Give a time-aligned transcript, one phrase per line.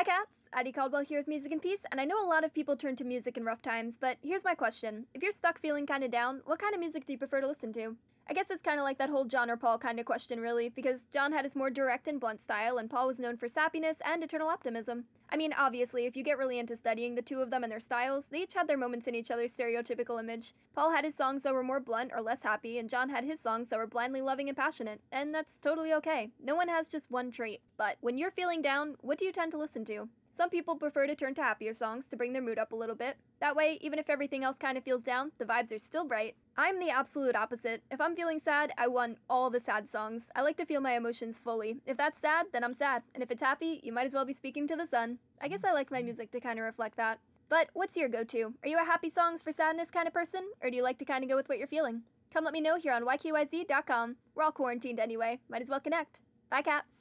[0.00, 0.39] Hi, cats!
[0.52, 2.96] Addie Caldwell here with Music and Peace, and I know a lot of people turn
[2.96, 5.06] to music in rough times, but here's my question.
[5.14, 7.72] If you're stuck feeling kinda down, what kind of music do you prefer to listen
[7.74, 7.96] to?
[8.28, 11.06] I guess it's kinda like that whole John or Paul kind of question, really, because
[11.12, 14.24] John had his more direct and blunt style, and Paul was known for sappiness and
[14.24, 15.06] eternal optimism.
[15.30, 17.78] I mean, obviously, if you get really into studying the two of them and their
[17.78, 20.54] styles, they each had their moments in each other's stereotypical image.
[20.74, 23.40] Paul had his songs that were more blunt or less happy, and John had his
[23.40, 26.30] songs that were blindly loving and passionate, and that's totally okay.
[26.40, 27.60] No one has just one trait.
[27.76, 30.08] But when you're feeling down, what do you tend to listen to?
[30.40, 32.94] Some people prefer to turn to happier songs to bring their mood up a little
[32.94, 33.18] bit.
[33.42, 36.34] That way, even if everything else kind of feels down, the vibes are still bright.
[36.56, 37.82] I'm the absolute opposite.
[37.90, 40.28] If I'm feeling sad, I want all the sad songs.
[40.34, 41.82] I like to feel my emotions fully.
[41.84, 43.02] If that's sad, then I'm sad.
[43.12, 45.18] And if it's happy, you might as well be speaking to the sun.
[45.42, 47.18] I guess I like my music to kind of reflect that.
[47.50, 48.54] But what's your go to?
[48.62, 50.52] Are you a happy songs for sadness kind of person?
[50.62, 52.00] Or do you like to kind of go with what you're feeling?
[52.32, 54.16] Come let me know here on ykyz.com.
[54.34, 55.40] We're all quarantined anyway.
[55.50, 56.20] Might as well connect.
[56.48, 56.99] Bye, cats.